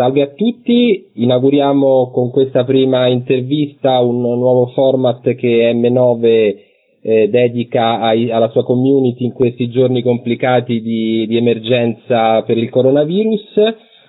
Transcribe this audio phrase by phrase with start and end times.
[0.00, 6.56] salve a tutti, inauguriamo con questa prima intervista un nuovo format che M9
[7.02, 12.70] eh, dedica ai, alla sua community in questi giorni complicati di, di emergenza per il
[12.70, 13.42] coronavirus.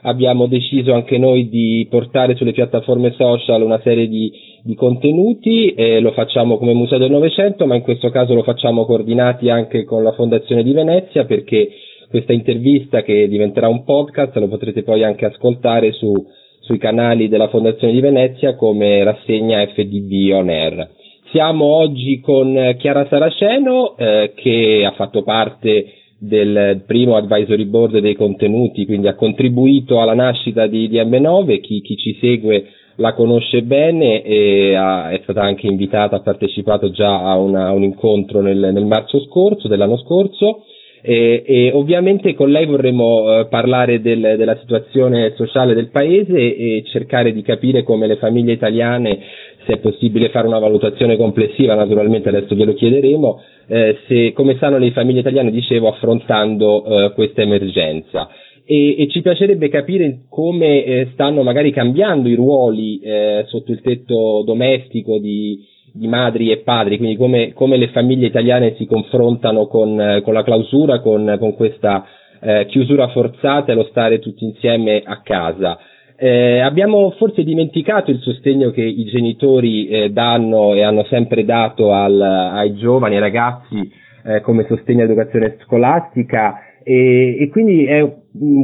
[0.04, 4.31] Abbiamo deciso anche noi di portare sulle piattaforme social una serie di,
[4.63, 8.85] di contenuti, eh, lo facciamo come Museo del Novecento, ma in questo caso lo facciamo
[8.85, 11.67] coordinati anche con la Fondazione di Venezia perché
[12.12, 16.13] questa intervista che diventerà un podcast lo potrete poi anche ascoltare su,
[16.59, 20.89] sui canali della Fondazione di Venezia come rassegna FDB On Air.
[21.31, 25.85] Siamo oggi con Chiara Saraceno eh, che ha fatto parte
[26.19, 31.80] del primo advisory board dei contenuti, quindi ha contribuito alla nascita di, di M9, chi,
[31.80, 32.66] chi, ci segue
[32.97, 37.71] la conosce bene e ha, è stata anche invitata, ha partecipato già a, una, a
[37.71, 40.66] un incontro nel, nel marzo scorso, dell'anno scorso
[41.01, 46.83] e, e ovviamente con lei vorremmo eh, parlare del, della situazione sociale del paese e
[46.85, 49.19] cercare di capire come le famiglie italiane,
[49.65, 54.77] se è possibile fare una valutazione complessiva, naturalmente adesso glielo chiederemo, eh, se, come stanno
[54.77, 58.30] le famiglie italiane, dicevo, affrontando eh, questa emergenza.
[58.63, 63.81] E, e, ci piacerebbe capire come eh, stanno magari cambiando i ruoli eh, sotto il
[63.81, 65.59] tetto domestico di,
[65.94, 70.44] di madri e padri, quindi come, come le famiglie italiane si confrontano con, con la
[70.44, 72.06] clausura, con, con questa
[72.42, 75.78] eh, chiusura forzata e lo stare tutti insieme a casa.
[76.17, 81.94] Eh, abbiamo forse dimenticato il sostegno che i genitori eh, danno e hanno sempre dato
[81.94, 83.92] al, ai giovani, ai ragazzi
[84.23, 88.08] eh, come sostegno all'educazione scolastica e, e quindi è,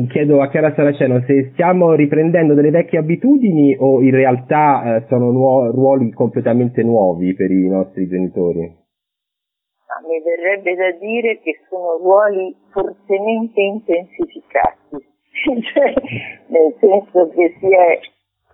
[0.09, 5.31] chiedo a Chiara Saraceno se stiamo riprendendo delle vecchie abitudini o in realtà eh, sono
[5.31, 8.85] nuo- ruoli completamente nuovi per i nostri genitori.
[10.07, 14.95] Mi verrebbe da dire che sono ruoli fortemente intensificati,
[15.73, 15.93] cioè,
[16.47, 17.99] nel senso che si è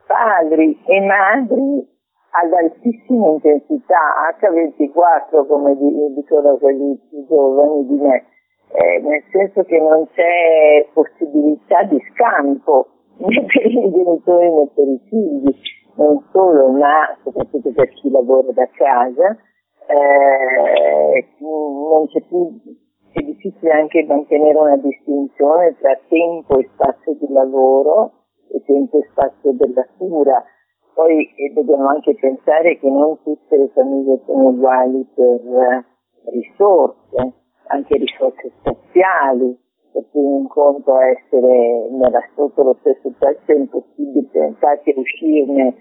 [0.08, 1.91] padri e madri
[2.31, 5.78] ad altissima intensità, H24 come
[6.16, 8.25] dicono quelli più giovani di me,
[8.73, 12.88] eh, nel senso che non c'è possibilità di scampo
[13.22, 15.56] né per i genitori né per i figli,
[15.95, 19.38] non solo, ma soprattutto per chi lavora da casa,
[19.88, 22.50] eh, non c'è più,
[23.11, 28.11] è difficile anche mantenere una distinzione tra tempo e spazio di lavoro
[28.51, 30.44] e tempo e spazio della cura.
[30.95, 35.85] Poi eh, dobbiamo anche pensare che non tutte le famiglie sono uguali per eh,
[36.31, 39.57] risorse anche risorse spaziali,
[39.91, 45.75] per cui un conto essere nella, sotto lo stesso pezzo è impossibile, infatti uscirne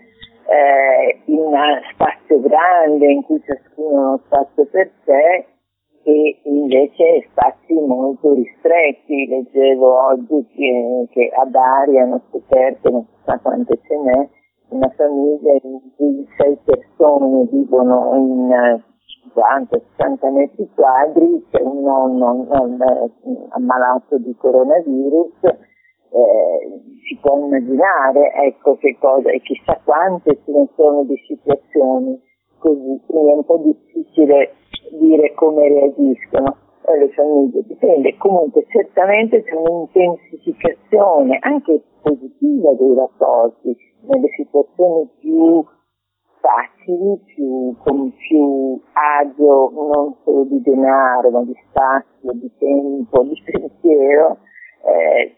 [0.46, 1.58] eh, in uno
[1.92, 5.46] spazio grande in cui ciascuno ha uno spazio per sé
[6.04, 9.26] e invece spazi molto ristretti.
[9.28, 14.28] Leggevo oggi che, che a Bari hanno scoperto, non so sa quante ce n'è,
[14.70, 18.82] una famiglia in cui sei persone vivono in
[19.28, 22.78] 50-60 metri quadri, c'è un nonno non,
[23.50, 30.68] ammalato di coronavirus, eh, si può immaginare ecco che cosa e chissà quante ce ne
[30.76, 32.20] sono di situazioni
[32.58, 34.54] così, quindi è un po' difficile
[34.90, 36.56] dire come reagiscono.
[36.84, 45.64] Le famiglie, dipende, comunque certamente c'è un'intensificazione anche positiva dei rapporti nelle situazioni più
[46.42, 53.40] facili, più, con più agio non solo di denaro, ma di spazio, di tempo, di
[53.44, 54.38] pensiero.
[54.84, 55.36] Eh,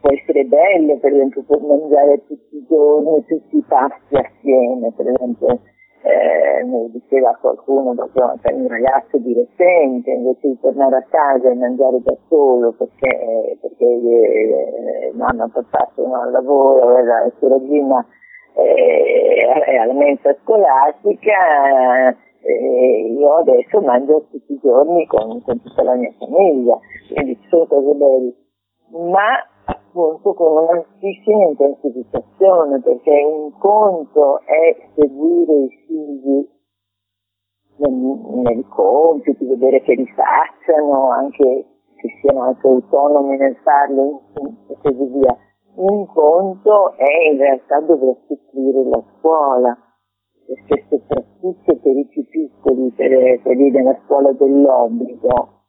[0.00, 5.08] può essere bello, per esempio, per mangiare tutti i giorni, tutti i pasti assieme, per
[5.08, 5.60] esempio,
[6.02, 11.48] eh, mi diceva qualcuno, proprio per un ragazzo di recente, invece di tornare a casa
[11.48, 17.32] e mangiare da solo perché, perché eh, mamma e papà sono al lavoro, e la
[17.38, 18.04] sorellina
[18.54, 25.94] eh, alla mensa scolastica eh, io adesso mangio tutti i giorni con, con, tutta la
[25.94, 26.78] mia famiglia,
[27.12, 28.34] quindi ci sono cose belle,
[29.10, 29.32] ma
[29.64, 36.52] appunto con un'altissima intensificazione, perché un conto è seguire i figli
[37.76, 41.66] nei compiti, vedere che li facciano, anche
[41.96, 44.20] che siano anche autonomi nel farlo
[44.68, 45.36] e così via
[45.76, 49.76] un conto è in realtà dover costruire la scuola,
[50.46, 55.62] perché soprattutto per i più piccoli, per quelli della scuola dell'obbligo,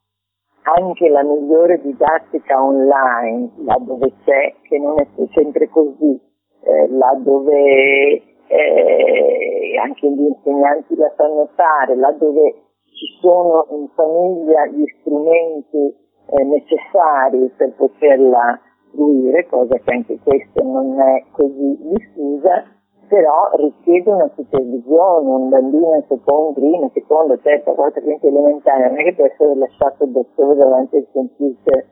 [0.64, 6.20] anche la migliore didattica online, là dove c'è, che non è sempre così,
[6.64, 12.54] eh, là dove eh, anche gli insegnanti la sanno fare, là dove
[12.96, 15.96] ci sono in famiglia gli strumenti
[16.28, 18.60] eh, necessari per poterla
[18.96, 22.64] istruire, cosa che anche questa non è così diffusa,
[23.08, 29.00] però richiede una supervisione, un bambino in seconda, prima, seconda, terza, quarta, quinta elementare, non
[29.00, 31.86] è che può essere lasciato da solo davanti al computer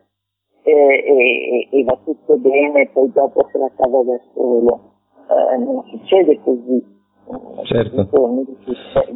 [0.64, 4.92] e, e, e va tutto bene e poi dopo se la cava da solo.
[5.30, 6.92] Eh, non succede così.
[7.64, 8.28] Certo.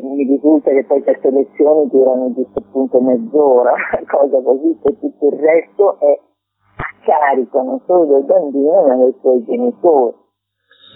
[0.01, 3.73] Mi risulta che poi queste lezioni durano giusto appunto mezz'ora,
[4.07, 6.19] cosa così, che tutto il resto è
[7.07, 10.25] carico non solo del bambino ma dei suoi genitori.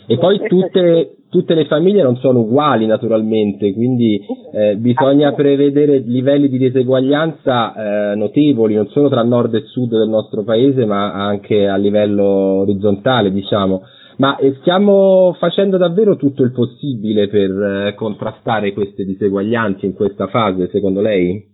[0.08, 4.20] E poi tutte, tutte, le famiglie non sono uguali naturalmente, quindi
[4.52, 10.10] eh, bisogna prevedere livelli di diseguaglianza eh, notevoli, non solo tra nord e sud del
[10.10, 12.26] nostro paese, ma anche a livello
[12.62, 13.84] orizzontale, diciamo.
[14.18, 20.28] Ma eh, stiamo facendo davvero tutto il possibile per eh, contrastare queste diseguaglianze in questa
[20.28, 21.50] fase, secondo lei?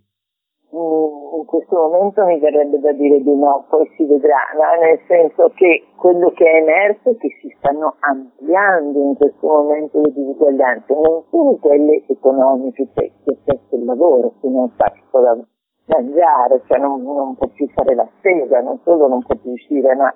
[1.38, 4.82] In questo momento mi verrebbe da dire di no, poi si vedrà, no?
[4.82, 10.02] nel senso che quello che è emerso è che si stanno ampliando in questo momento
[10.02, 15.38] le disuguaglianze, non solo quelle economiche, cioè che spesso il lavoro, se non sa cosa
[15.86, 19.96] mangiare, cioè non, non, può più fare la spesa, non solo non può più uscire,
[19.96, 20.12] ma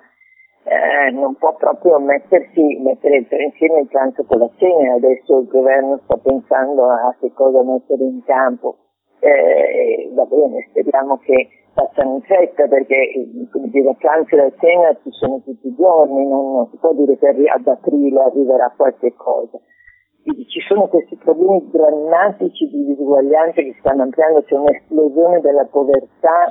[0.64, 6.00] eh, non può proprio mettersi, mettere insieme il pranzo con la cena, adesso il governo
[6.04, 8.76] sta pensando a che cosa mettere in campo
[9.22, 12.96] eh, va bene, speriamo che facciano in fretta perché
[13.50, 16.92] come dire, pranzo e a cena ci sono tutti i giorni, non, non si può
[16.92, 19.58] dire che ad aprile arriverà qualche cosa.
[20.24, 26.50] Ci sono questi problemi drammatici di disuguaglianza che stanno ampliando, c'è un'esplosione della povertà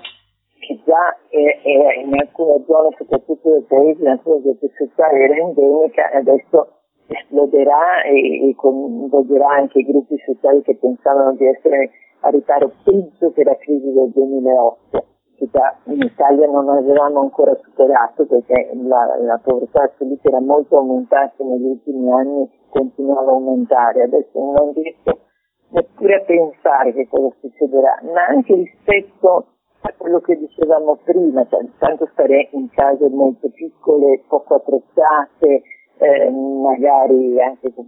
[0.59, 6.09] che già è, è in alcune zone, soprattutto del paese, alcune zone sociali era endemica
[6.12, 6.68] e adesso
[7.07, 11.91] esploderà e, e coinvolgerà anche i gruppi sociali che pensavano di essere
[12.21, 17.56] a riparo peggio che la crisi del 2008, che già in Italia non avevamo ancora
[17.56, 24.03] superato perché la, la povertà assoluta era molto aumentata negli ultimi anni, continuava a aumentare.
[24.03, 25.19] Adesso non riesco
[25.69, 29.45] neppure a pensare che cosa succederà, ma anche rispetto
[29.81, 35.63] a quello che dicevamo prima, cioè tanto stare in case molto piccole, poco attrezzate,
[36.01, 37.88] eh, magari anche con,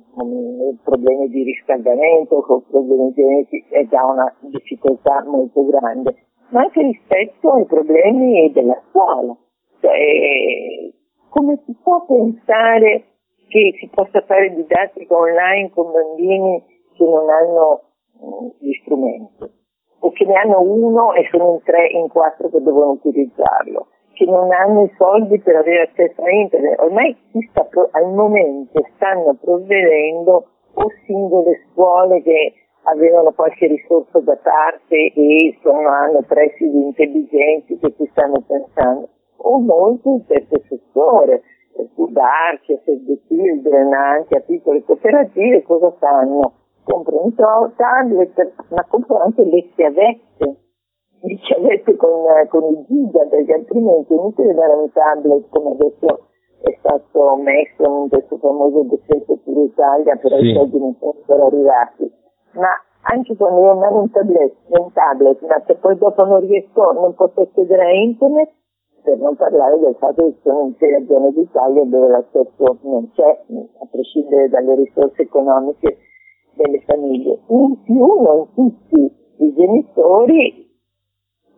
[0.83, 6.15] problemi di riscaldamento, con problemi genetici, è già una difficoltà molto grande,
[6.49, 9.35] ma anche rispetto ai problemi della scuola.
[9.79, 10.91] Cioè,
[11.29, 13.03] come si può pensare
[13.47, 16.63] che si possa fare didattica online con bambini
[16.93, 17.81] che non hanno
[18.19, 19.61] mh, gli strumenti
[19.99, 23.87] o che ne hanno uno e sono in tre, in quattro che devono utilizzarlo?
[24.13, 26.79] Che non hanno i soldi per avere accesso a internet.
[26.79, 27.15] Ormai
[27.49, 35.57] sta, al momento stanno provvedendo o singole scuole che avevano qualche risorsa da parte e
[35.61, 41.43] sono, hanno presidi intelligenti che ci stanno pensando, o molto il terzo settore,
[41.75, 42.79] per cui Darci,
[43.27, 46.53] Children, anche a piccole cooperative, cosa fanno?
[46.83, 50.62] Comprano tablet, ma comprano anche le chiavette
[51.23, 52.09] ricevette con,
[52.49, 56.27] con il giga perché altrimenti è inutile dare un tablet come adesso
[56.61, 60.47] è stato messo in questo famoso decreto per Italia però sì.
[60.47, 62.11] i soldi non sono arrivati
[62.53, 62.69] ma
[63.05, 67.13] anche quando io mando un tablet, un tablet ma se poi dopo non riesco non
[67.15, 68.51] posso accedere a internet
[69.03, 73.87] per non parlare del fatto che sono intere zone d'Italia dove l'accesso non c'è a
[73.89, 75.97] prescindere dalle risorse economiche
[76.55, 80.62] delle famiglie in più non tutti i genitori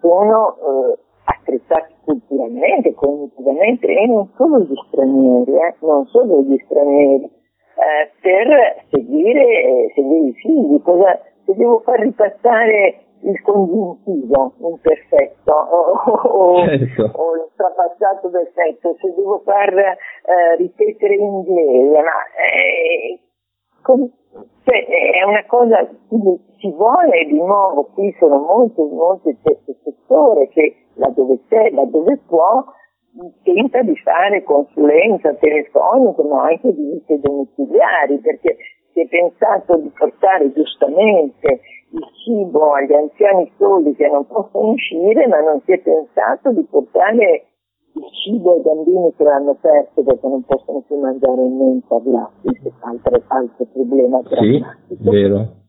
[0.05, 7.23] sono eh, attrezzati culturalmente, cognitivamente e non solo gli stranieri, eh, non solo gli stranieri,
[7.25, 10.81] eh, per seguire, seguire, i figli.
[10.83, 15.91] Cosa, se devo far ripassare il congiuntivo imperfetto o,
[16.29, 17.11] o, certo.
[17.15, 23.19] o il trapassato perfetto, se devo far eh, ripetere l'inglese, ma eh,
[24.63, 29.37] cioè, è una cosa, quindi si vuole di nuovo, qui sono molti, molti
[29.83, 32.63] settore che laddove c'è, laddove può,
[33.43, 38.57] tenta di fare consulenza telefonica ma anche di visite domiciliari perché
[38.91, 41.61] si è pensato di portare giustamente
[41.91, 46.65] il cibo agli anziani soli che non possono uscire ma non si è pensato di
[46.69, 47.45] portare
[47.95, 52.73] il cibo ai bambini che l'hanno perso perché non possono più mangiare in mensa gratis,
[52.81, 54.67] altro, altro problema drammatico.
[54.87, 55.63] Sì, vero.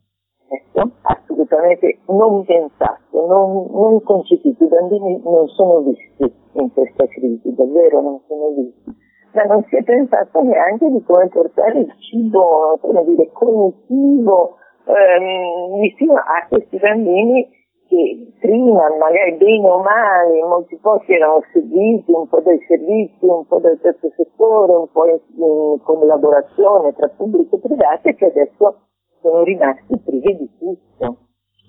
[0.49, 4.63] Ecco, assolutamente non pensato, non, non concepito.
[4.63, 8.95] I bambini non sono visti in questa crisi, davvero non sono visti.
[9.33, 14.55] Ma non si è pensato neanche di come portare il cibo, come dire, cognitivo,
[14.85, 17.56] ehm, vicino a questi bambini
[17.87, 23.45] che prima magari bene o male molti posti erano seguiti un po' dai servizi, un
[23.45, 28.25] po' dal terzo settore, un po' in, in collaborazione tra pubblico e privato e che
[28.25, 28.81] adesso
[29.21, 31.26] sono rimasti privi di tutto.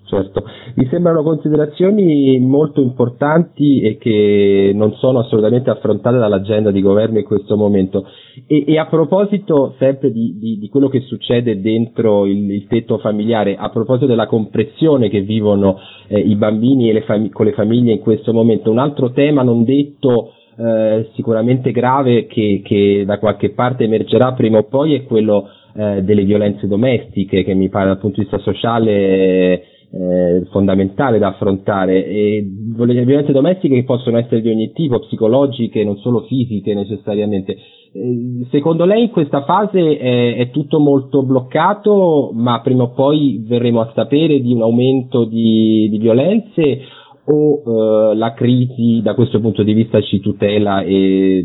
[0.08, 0.42] Certo,
[0.76, 7.26] mi sembrano considerazioni molto importanti e che non sono assolutamente affrontate dall'agenda di governo in
[7.26, 8.06] questo momento.
[8.46, 12.96] E, e a proposito sempre di, di, di, quello che succede dentro il, il, tetto
[12.96, 17.92] familiare, a proposito della compressione che vivono eh, i bambini le fam- con le famiglie
[17.92, 23.50] in questo momento, un altro tema non detto eh, sicuramente grave che, che da qualche
[23.50, 27.98] parte emergerà prima o poi è quello eh, delle violenze domestiche che mi pare dal
[27.98, 34.40] punto di vista sociale eh, fondamentale da affrontare e le violenze domestiche che possono essere
[34.40, 37.56] di ogni tipo, psicologiche, non solo fisiche necessariamente.
[37.92, 43.42] Eh, secondo lei in questa fase è, è, tutto molto bloccato, ma prima o poi
[43.46, 46.80] verremo a sapere di un aumento di, di violenze
[47.24, 47.62] o
[48.10, 51.44] eh, la crisi da questo punto di vista ci tutela e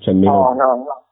[0.00, 0.32] cioè meno...
[0.32, 1.02] No, no, no.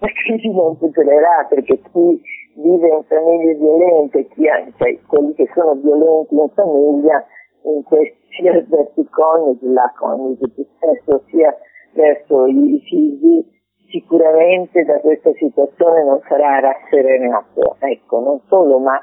[0.00, 2.20] La crisi non tutelerà perché chi
[2.54, 7.26] vive in famiglie violente, chi ha, cioè quelli che sono violenti in famiglia,
[7.62, 10.46] in questi, sia verso i coniugi, la coniuge
[10.76, 11.54] spesso, sia
[11.92, 13.44] verso i figli,
[13.88, 17.76] sicuramente da questa situazione non sarà rasserenato.
[17.78, 19.00] Ecco, non solo, ma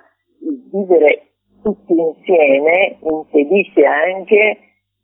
[0.71, 1.31] vivere
[1.61, 4.57] tutti insieme impedisce anche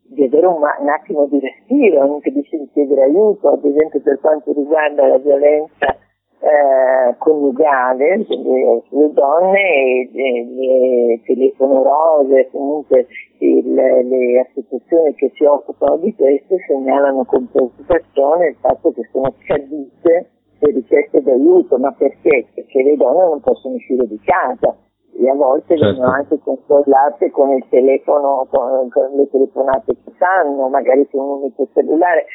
[0.09, 4.53] di avere un, un attimo di respiro, impedisce di chiedere aiuto, ad esempio per quanto
[4.53, 5.97] riguarda la violenza
[6.39, 13.07] eh, coniugale sulle donne e, e le telefono rose, comunque
[13.39, 19.33] il, le associazioni che si occupano di questo segnalano con preoccupazione il fatto che sono
[19.45, 20.29] cadute
[20.59, 22.47] le richieste d'aiuto, ma perché?
[22.53, 24.75] Perché le donne non possono uscire di casa
[25.19, 25.85] e a volte certo.
[25.85, 31.41] vengono anche controllate con il telefono, con, con le telefonate che fanno, magari con un
[31.41, 32.25] unico cellulare,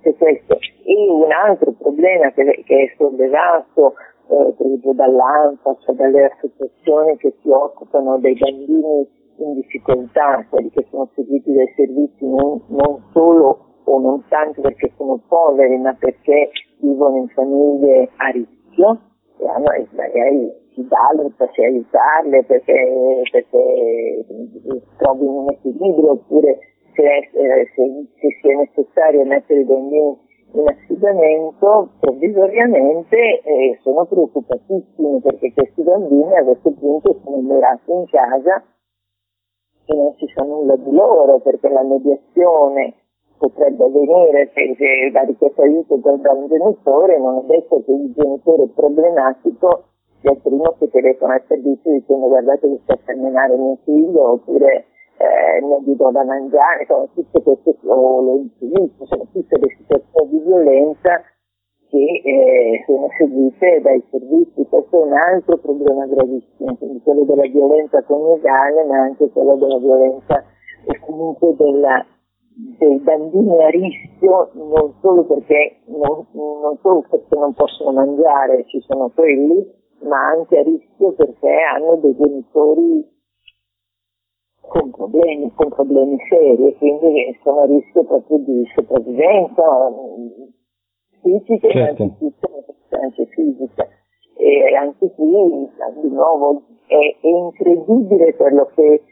[0.00, 0.58] c'è questo.
[0.84, 3.94] E un altro problema che, che è sollevato
[4.28, 9.08] eh, per dall'ANFA, cioè dalle associazioni che si occupano dei bambini
[9.38, 14.92] in difficoltà, quelli che sono seguiti dai servizi non, non solo o non tanto perché
[14.96, 19.00] sono poveri, ma perché vivono in famiglie a rischio
[19.38, 24.24] e hanno, magari si valuta se aiutarle perché, perché
[24.98, 26.58] trovino un equilibrio oppure
[26.98, 27.82] se, eh, se,
[28.18, 36.36] se sia necessario mettere i bambini in affidamento provvisoriamente eh, sono preoccupatissimi perché questi bambini
[36.36, 38.64] a questo punto sono immerati in casa
[39.84, 42.94] e non si sa nulla di loro perché la mediazione
[43.38, 48.12] potrebbe avvenire se la richiesta di aiuto da un genitore non è detto che il
[48.12, 49.84] genitore problematico
[50.20, 54.32] sia il primo che telefona al servizio dicendo guardate che sta a terminare mio figlio
[54.32, 54.86] oppure
[55.18, 58.44] eh, gli do da mangiare, sono tutte queste, o
[59.04, 61.22] sono tutte le situazioni di violenza
[61.88, 64.66] che eh, sono seguite dai servizi.
[64.68, 69.78] Questo è un altro problema gravissimo, quindi quello della violenza coniugale, ma anche quello della
[69.78, 70.44] violenza
[70.86, 72.04] e comunque della,
[72.78, 78.80] dei bambini a rischio, non solo perché non, non solo perché non possono mangiare, ci
[78.86, 79.66] sono quelli,
[80.02, 83.16] ma anche a rischio perché hanno dei genitori
[84.68, 89.62] con problemi, con problemi seri e quindi sono a rischio proprio di sopravvivenza
[91.22, 92.02] fisica certo.
[92.02, 93.88] e anche fisica.
[94.40, 95.68] E anche qui,
[96.00, 99.02] di nuovo, è, è incredibile quello che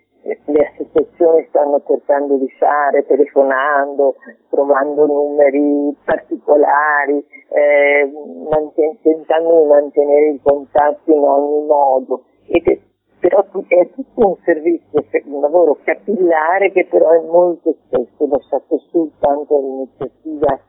[0.47, 4.17] le associazioni stanno cercando di fare, telefonando,
[4.51, 8.11] trovando numeri particolari, eh,
[8.51, 12.25] manten- tentando di mantenere i contatti in ogni modo.
[12.47, 12.79] Ed è
[13.19, 19.57] però è tutto un servizio, un lavoro capillare che però è molto spesso lasciato soltanto
[19.57, 20.61] all'iniziativa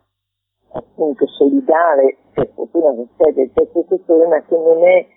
[0.71, 5.07] appunto solidale, per fortuna non c'è del terzo settore, ma che non è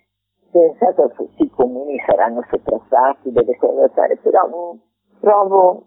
[0.51, 4.79] pensato a tutti i comuni saranno sopraffatti, delle cose da fare, però mh, mm,
[5.21, 5.83] trovo,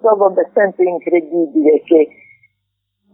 [0.00, 2.08] trovo abbastanza incredibile che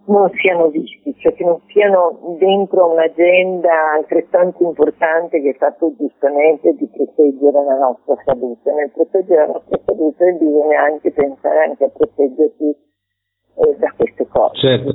[0.06, 6.74] non siano visti, cioè che non siano dentro un'agenda altrettanto importante che fa fatto giustamente
[6.74, 8.72] di proteggere la nostra salute.
[8.72, 14.54] Nel proteggere la nostra salute bisogna anche pensare anche a proteggersi eh, da queste cose.
[14.58, 14.94] Certo.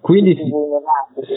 [0.00, 0.34] Quindi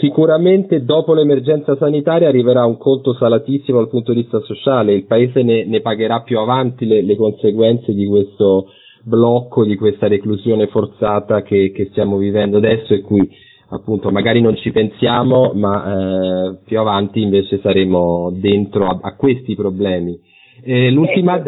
[0.00, 5.42] sicuramente dopo l'emergenza sanitaria arriverà un conto salatissimo dal punto di vista sociale, il Paese
[5.42, 8.68] ne, ne pagherà più avanti le, le conseguenze di questo
[9.04, 13.28] blocco di questa reclusione forzata che, che stiamo vivendo adesso e cui
[13.68, 19.54] appunto magari non ci pensiamo ma eh, più avanti invece saremo dentro a, a questi
[19.54, 20.18] problemi.
[20.62, 21.42] Eh, l'ultima...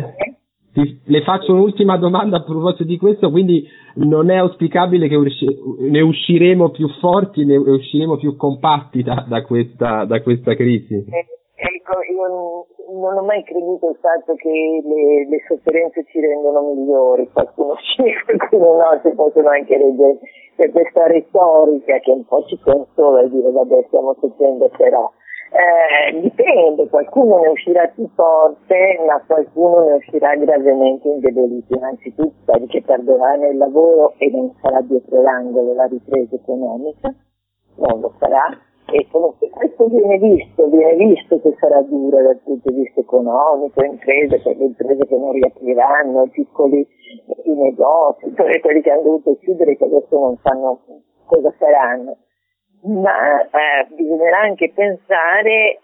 [0.73, 5.57] ti, le faccio un'ultima domanda a proposito di questo, quindi non è auspicabile che usci-
[5.89, 11.05] ne usciremo più forti, ne usciremo più compatti da, da, questa, da questa crisi?
[11.87, 12.67] Ecco, io
[12.99, 18.03] non ho mai creduto al fatto che le, le sofferenze ci rendono migliori, qualcuno sì,
[18.25, 20.19] qualcuno no, si possono anche leggere
[20.57, 25.13] per questa retorica che un po' ci consola e dire vabbè stiamo soffrendo però.
[25.53, 31.77] Eh, dipende, qualcuno ne uscirà più forte, ma qualcuno ne uscirà gravemente indebolito.
[31.77, 37.15] Innanzitutto quelli che perderanno il lavoro e non sarà dietro l'angolo la ripresa economica,
[37.77, 42.71] non lo sarà e comunque questo viene visto, viene visto che sarà dura dal punto
[42.71, 46.87] di vista economico, imprese, per le imprese che non riapriranno, i piccoli
[47.45, 50.81] i negozi, quelli che hanno dovuto chiudere che adesso non sanno
[51.27, 52.17] cosa faranno.
[52.83, 55.81] Ma eh, bisognerà anche pensare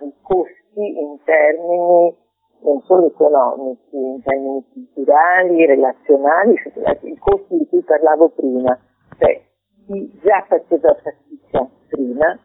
[0.00, 2.14] ai costi in termini
[2.62, 6.54] non solo economici, in termini culturali, relazionali,
[7.02, 8.78] i costi di cui parlavo prima.
[9.18, 9.40] Cioè,
[9.86, 12.38] chi già faceva fatica prima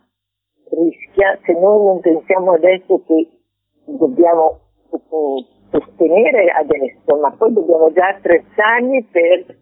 [0.69, 3.27] rischia, se noi non pensiamo adesso che
[3.85, 4.59] dobbiamo
[5.69, 9.59] sostenere adesso, ma poi dobbiamo già attrezzarli per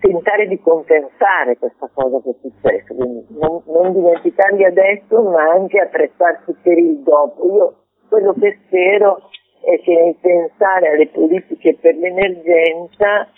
[0.00, 5.80] tentare di compensare questa cosa che è successa, quindi non, non dimenticarli adesso ma anche
[5.80, 7.46] attrezzarsi per il dopo.
[7.54, 7.74] Io
[8.08, 9.30] quello che spero
[9.64, 13.28] è che nel pensare alle politiche per l'emergenza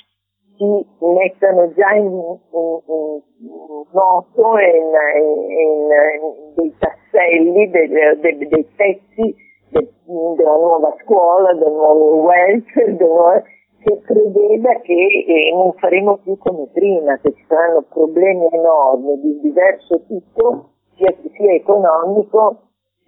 [0.56, 9.34] si mettano già in, in, in moto e in, dei tasselli, dei, dei, dei pezzi
[9.70, 13.42] de, della nuova scuola, del nuovo welfare, nuovo,
[13.82, 19.40] che credeva che eh, non faremo più come prima, che ci saranno problemi enormi di
[19.40, 22.62] diverso tipo, sia, sia economico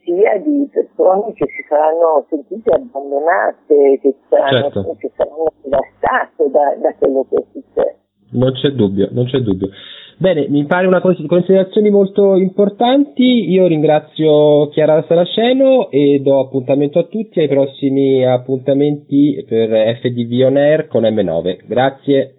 [0.08, 4.96] sia di persone che si saranno sentite abbandonate, che saranno, certo.
[4.98, 7.96] che saranno devastate da, da, quello che è successo.
[8.30, 9.68] Non c'è dubbio, non c'è dubbio.
[10.16, 13.50] Bene, mi pare una considerazioni molto importanti.
[13.50, 19.68] Io ringrazio Chiara Saraceno e do appuntamento a tutti ai prossimi appuntamenti per
[20.00, 21.58] FDV On Air con M9.
[21.66, 22.37] Grazie.